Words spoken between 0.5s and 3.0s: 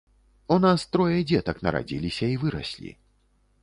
У нас трое дзетак нарадзіліся і выраслі.